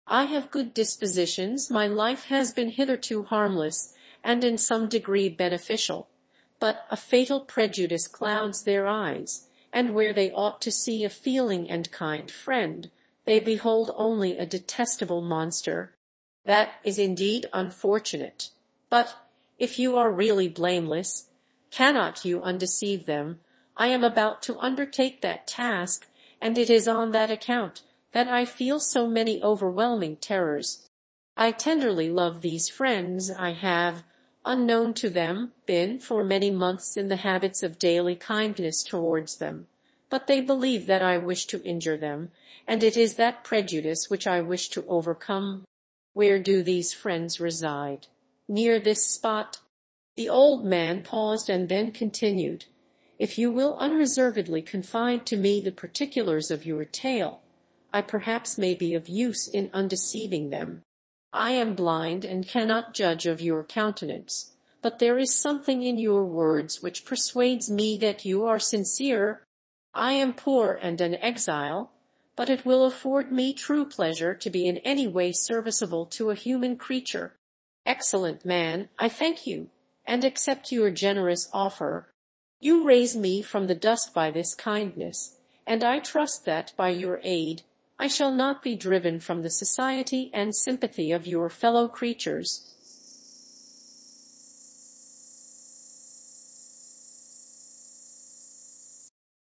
I 0.07 0.25
have 0.25 0.51
good 0.51 0.73
dispositions, 0.73 1.69
my 1.71 1.87
life 1.87 2.29
has 2.29 2.53
been 2.53 2.71
hitherto 2.71 3.25
harmless, 3.25 3.93
and 4.25 4.43
in 4.43 4.57
some 4.57 4.89
degree 4.89 5.29
beneficial 5.29 6.09
but 6.59 6.87
a 6.91 6.97
fatal 6.97 7.41
prejudice 7.41 8.07
clouds 8.07 8.63
their 8.63 8.87
eyes, 8.87 9.49
and 9.73 9.95
where 9.95 10.13
they 10.13 10.31
ought 10.31 10.61
to 10.63 10.71
see 10.71 11.05
a 11.05 11.11
feeling 11.11 11.69
and 11.71 11.91
kind 11.93 12.31
friend, 12.31 12.91
they 13.25 13.41
behold 13.41 13.91
only 13.97 14.39
a 14.39 14.47
detestable 14.47 15.21
monster. 15.21 15.95
That 16.45 16.75
is 16.85 16.99
indeed 16.99 17.47
unfortunate. 17.53 18.51
But 18.89 19.17
if 19.59 19.79
you 19.79 19.97
are 19.97 20.11
really 20.11 20.49
blameless, 20.49 21.29
cannot 21.71 22.25
you 22.25 22.43
undeceive 22.43 23.07
them? 23.07 23.41
I 23.77 23.89
am 23.89 24.05
about 24.05 24.43
to 24.43 24.59
undertake 24.59 25.21
that 25.21 25.47
task, 25.47 26.09
and 26.41 26.57
it 26.57 26.71
is 26.71 26.89
on 26.89 27.11
that 27.13 27.31
account 27.31 27.83
that 28.13 28.29
I 28.29 28.45
feel 28.45 28.81
so 28.81 29.07
many 29.07 29.43
overwhelming 29.43 30.17
terrors. 30.17 30.89
I 31.37 31.51
tenderly 31.51 32.09
love 32.09 32.41
these 32.41 32.69
friends 32.69 33.31
I 33.31 33.51
have, 33.51 34.05
unknown 34.47 34.95
to 34.95 35.11
them, 35.11 35.53
been 35.67 35.99
for 35.99 36.25
many 36.25 36.51
months 36.51 36.97
in 36.97 37.09
the 37.09 37.17
habits 37.17 37.63
of 37.63 37.79
daily 37.79 38.15
kindness 38.15 38.83
towards 38.83 39.37
them. 39.37 39.67
But 40.09 40.29
they 40.29 40.41
believe 40.41 40.87
that 40.87 41.03
I 41.03 41.19
wish 41.19 41.47
to 41.47 41.63
injure 41.65 41.97
them, 41.97 42.31
and 42.67 42.83
it 42.83 42.97
is 42.97 43.15
that 43.15 43.45
prejudice 43.45 44.09
which 44.09 44.27
I 44.27 44.41
wish 44.41 44.69
to 44.71 44.87
overcome. 44.87 45.65
Where 46.15 46.39
do 46.39 46.63
these 46.63 46.95
friends 46.95 47.41
reside? 47.41 48.07
Near 48.49 48.79
this 48.79 49.05
spot? 49.05 49.59
The 50.17 50.29
old 50.29 50.65
man 50.65 51.03
paused 51.03 51.51
and 51.51 51.69
then 51.69 51.91
continued, 51.91 52.67
If 53.19 53.37
you 53.37 53.51
will 53.51 53.77
unreservedly 53.79 54.63
confide 54.63 55.27
to 55.27 55.37
me 55.37 55.61
the 55.61 55.73
particulars 55.73 56.51
of 56.51 56.65
your 56.65 56.85
tale, 56.85 57.43
I 57.93 58.01
perhaps 58.01 58.57
may 58.57 58.75
be 58.75 58.95
of 58.95 59.09
use 59.09 59.49
in 59.49 59.71
undeceiving 59.75 60.51
them. 60.51 60.83
I 61.37 61.51
am 61.51 61.75
blind 61.75 62.25
and 62.25 62.49
cannot 62.49 62.95
judge 62.95 63.27
of 63.27 63.43
your 63.43 63.63
countenance, 63.63 64.55
but 64.81 65.01
there 65.01 65.19
is 65.19 65.35
something 65.35 65.83
in 65.83 65.99
your 65.99 66.25
words 66.25 66.83
which 66.83 67.05
persuades 67.05 67.71
me 67.71 67.99
that 67.99 68.25
you 68.25 68.47
are 68.47 68.59
sincere. 68.59 69.45
I 69.93 70.13
am 70.13 70.33
poor 70.33 70.79
and 70.81 70.99
an 70.99 71.17
exile, 71.17 71.93
but 72.37 72.49
it 72.49 72.65
will 72.65 72.87
afford 72.87 73.31
me 73.31 73.53
true 73.53 73.85
pleasure 73.85 74.35
to 74.35 74.49
be 74.49 74.67
in 74.67 74.79
any 74.79 75.07
way 75.07 75.31
serviceable 75.31 76.07
to 76.07 76.31
a 76.31 76.35
human 76.35 76.79
creature. 76.79 77.37
Excellent 77.85 78.47
man, 78.47 78.89
I 78.99 79.11
thank 79.11 79.47
you, 79.47 79.69
and 80.07 80.25
accept 80.25 80.73
your 80.73 80.91
generous 80.91 81.51
offer. 81.53 82.09
You 82.61 82.83
raise 82.83 83.15
me 83.15 83.43
from 83.43 83.67
the 83.67 83.75
dust 83.75 84.15
by 84.15 84.31
this 84.31 84.55
kindness, 84.55 85.37
and 85.67 85.85
I 85.85 85.99
trust 85.99 86.47
that, 86.47 86.73
by 86.79 86.89
your 86.89 87.21
aid, 87.23 87.63
I 87.99 88.09
shall 88.09 88.31
not 88.31 88.63
be 88.63 88.77
driven 88.77 89.21
from 89.21 89.43
the 89.43 89.51
society 89.51 90.31
and 90.35 90.55
sympathy 90.55 91.13
of 91.13 91.27
your 91.27 91.49
fellow 91.49 91.89
creatures. 91.89 92.73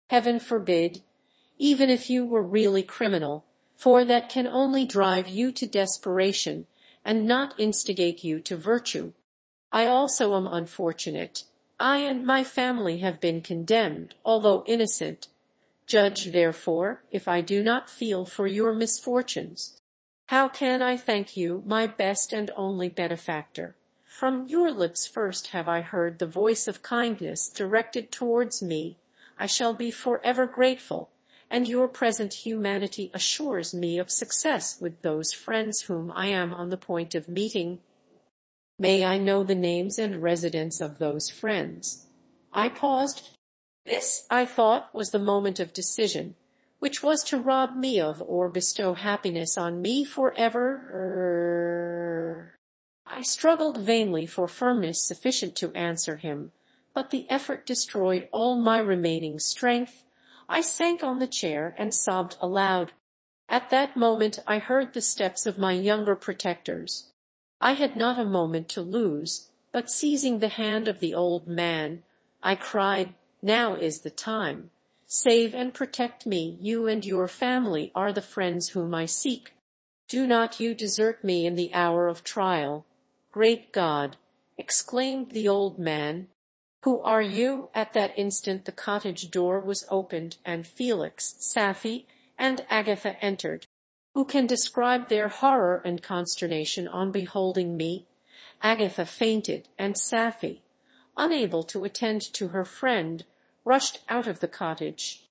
Heaven 0.10 0.40
forbid, 0.40 1.02
even 1.58 1.90
if 1.90 2.10
you 2.10 2.26
were 2.26 2.42
really 2.42 2.84
criminal, 2.84 3.44
for 3.76 4.06
that 4.06 4.30
can 4.30 4.48
only 4.48 4.86
drive 4.86 5.28
you 5.28 5.52
to 5.52 5.68
desperation 5.68 6.66
and 7.04 7.28
not 7.28 7.60
instigate 7.60 8.24
you 8.24 8.40
to 8.40 8.56
virtue. 8.56 9.12
I 9.72 9.86
also 9.86 10.36
am 10.36 10.48
unfortunate. 10.48 11.44
I 11.80 11.98
and 11.98 12.26
my 12.26 12.44
family 12.44 13.00
have 13.00 13.20
been 13.20 13.42
condemned, 13.42 14.16
although 14.26 14.64
innocent, 14.66 15.28
Judge, 15.88 16.34
therefore, 16.34 17.04
if 17.12 17.28
I 17.30 17.40
do 17.40 17.64
not 17.64 17.90
feel 17.90 18.26
for 18.26 18.46
your 18.46 18.74
misfortunes. 18.74 19.80
How 20.28 20.50
can 20.50 20.82
I 20.82 20.98
thank 20.98 21.38
you, 21.38 21.64
my 21.66 21.88
best 21.88 22.34
and 22.34 22.52
only 22.58 22.90
benefactor? 22.90 23.78
From 24.04 24.48
your 24.48 24.70
lips 24.72 25.08
first 25.08 25.48
have 25.50 25.70
I 25.70 25.80
heard 25.80 26.20
the 26.20 26.26
voice 26.26 26.68
of 26.68 26.84
kindness 26.84 27.48
directed 27.48 28.12
towards 28.12 28.62
me. 28.62 28.98
I 29.40 29.46
shall 29.46 29.74
be 29.74 29.90
for 29.90 30.20
ever 30.26 30.46
grateful, 30.46 31.10
and 31.50 31.68
your 31.68 31.88
present 31.88 32.34
humanity 32.46 33.10
assures 33.14 33.74
me 33.74 33.98
of 33.98 34.12
success 34.12 34.82
with 34.82 35.02
those 35.04 35.32
friends 35.32 35.84
whom 35.84 36.12
I 36.14 36.28
am 36.28 36.54
on 36.54 36.70
the 36.70 36.78
point 36.78 37.16
of 37.16 37.30
meeting. 37.30 37.80
May 38.78 39.06
I 39.06 39.18
know 39.18 39.44
the 39.44 39.56
names 39.56 39.98
and 39.98 40.22
residence 40.22 40.82
of 40.82 40.98
those 40.98 41.30
friends? 41.30 42.08
I 42.52 42.68
paused. 42.68 43.37
This, 43.88 44.28
I 44.30 44.46
thought, 44.46 44.94
was 44.94 45.12
the 45.12 45.20
moment 45.20 45.62
of 45.62 45.72
decision, 45.72 46.36
which 46.80 47.02
was 47.02 47.24
to 47.24 47.40
rob 47.40 47.74
me 47.78 48.02
of 48.02 48.22
or 48.22 48.50
bestow 48.50 48.96
happiness 48.96 49.58
on 49.58 49.82
me 49.82 50.04
for 50.04 50.34
ever. 50.34 50.84
I 53.06 53.22
struggled 53.22 53.78
vainly 53.78 54.26
for 54.26 54.50
firmness 54.50 55.08
sufficient 55.08 55.56
to 55.58 55.72
answer 55.72 56.18
him, 56.18 56.52
but 56.94 57.12
the 57.12 57.28
effort 57.30 57.66
destroyed 57.66 58.28
all 58.34 58.58
my 58.58 58.80
remaining 58.80 59.40
strength. 59.40 60.04
I 60.50 60.60
sank 60.60 61.02
on 61.02 61.20
the 61.20 61.28
chair 61.28 61.74
and 61.78 61.94
sobbed 61.94 62.36
aloud. 62.42 62.92
At 63.48 63.70
that 63.70 63.96
moment 63.96 64.40
I 64.46 64.60
heard 64.60 64.94
the 64.94 65.02
steps 65.02 65.46
of 65.46 65.58
my 65.58 65.72
younger 65.72 66.18
protectors. 66.18 67.14
I 67.62 67.72
had 67.72 67.96
not 67.96 68.20
a 68.20 68.26
moment 68.26 68.68
to 68.70 68.82
lose, 68.82 69.50
but 69.72 69.90
seizing 69.90 70.40
the 70.40 70.50
hand 70.50 70.90
of 70.90 71.00
the 71.00 71.14
old 71.14 71.48
man, 71.48 72.04
I 72.44 72.56
cried, 72.56 73.14
now 73.48 73.76
is 73.76 74.02
the 74.02 74.10
time. 74.10 74.70
Save 75.08 75.56
and 75.56 75.74
protect 75.74 76.26
me, 76.26 76.58
you 76.60 76.86
and 76.86 77.06
your 77.06 77.30
family 77.30 77.94
are 77.96 78.12
the 78.12 78.22
friends 78.22 78.70
whom 78.70 78.94
I 78.94 79.06
seek. 79.06 79.54
Do 80.10 80.28
not 80.28 80.60
you 80.60 80.76
desert 80.76 81.24
me 81.24 81.46
in 81.46 81.56
the 81.56 81.74
hour 81.74 82.08
of 82.08 82.24
trial. 82.24 82.86
Great 83.32 83.72
God! 83.72 84.18
exclaimed 84.58 85.32
the 85.32 85.48
old 85.48 85.80
man. 85.80 86.28
Who 86.84 87.02
are 87.02 87.22
you? 87.22 87.70
At 87.74 87.94
that 87.94 88.18
instant 88.18 88.66
the 88.66 88.72
cottage 88.72 89.32
door 89.32 89.62
was 89.62 89.86
opened, 89.90 90.38
and 90.44 90.68
Felix, 90.68 91.36
Safie, 91.40 92.06
and 92.38 92.66
Agatha 92.70 93.16
entered. 93.24 93.68
Who 94.14 94.26
can 94.26 94.46
describe 94.46 95.08
their 95.08 95.30
horror 95.30 95.82
and 95.86 96.04
consternation 96.04 96.88
on 96.88 97.12
beholding 97.12 97.78
me? 97.78 98.08
Agatha 98.62 99.06
fainted, 99.06 99.70
and 99.78 99.96
Safie, 99.96 100.62
unable 101.16 101.64
to 101.64 101.84
attend 101.84 102.22
to 102.34 102.50
her 102.50 102.66
friend, 102.66 103.26
rushed 103.68 104.00
out 104.08 104.28
of 104.28 104.40
the 104.40 104.48
cottage. 104.48 105.26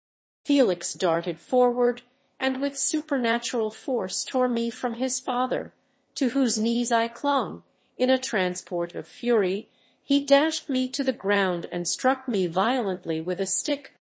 Felix 0.44 0.92
darted 0.92 1.40
forward, 1.40 2.02
and 2.38 2.60
with 2.60 2.78
supernatural 2.78 3.70
force 3.70 4.24
tore 4.24 4.48
me 4.48 4.68
from 4.68 4.94
his 4.94 5.18
father, 5.18 5.72
to 6.14 6.28
whose 6.28 6.58
knees 6.58 6.92
I 6.92 7.08
clung. 7.08 7.62
In 7.96 8.10
a 8.10 8.18
transport 8.18 8.94
of 8.94 9.08
fury, 9.08 9.70
he 10.04 10.22
dashed 10.22 10.68
me 10.68 10.86
to 10.90 11.02
the 11.02 11.14
ground 11.14 11.66
and 11.72 11.88
struck 11.88 12.28
me 12.28 12.46
violently 12.46 13.22
with 13.22 13.40
a 13.40 13.46
stick. 13.46 13.94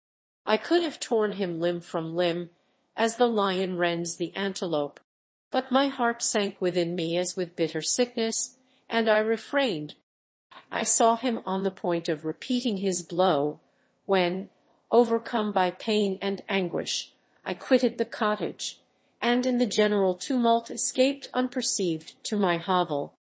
I 0.45 0.57
could 0.57 0.83
have 0.83 0.99
torn 0.99 1.31
him 1.33 1.61
limb 1.61 1.79
from 1.79 2.13
limb, 2.13 2.49
as 2.97 3.15
the 3.15 3.27
lion 3.27 3.77
rends 3.77 4.17
the 4.17 4.35
antelope. 4.35 4.99
But 5.49 5.71
my 5.71 5.87
heart 5.87 6.21
sank 6.21 6.57
within 6.59 6.93
me 6.93 7.17
as 7.17 7.37
with 7.37 7.55
bitter 7.55 7.81
sickness, 7.81 8.57
and 8.89 9.09
I 9.09 9.19
refrained. 9.19 9.95
I 10.69 10.83
saw 10.83 11.15
him 11.15 11.39
on 11.45 11.63
the 11.63 11.71
point 11.71 12.09
of 12.09 12.25
repeating 12.25 12.77
his 12.77 13.01
blow, 13.01 13.61
when, 14.05 14.49
overcome 14.91 15.51
by 15.51 15.71
pain 15.71 16.19
and 16.21 16.43
anguish, 16.47 17.11
I 17.43 17.53
quitted 17.53 17.97
the 17.97 18.05
cottage, 18.05 18.79
and 19.21 19.45
in 19.45 19.57
the 19.57 19.65
general 19.65 20.13
tumult 20.13 20.69
escaped 20.69 21.29
unperceived 21.33 22.13
to 22.23 22.37
my 22.37 22.57
hovel. 22.57 23.14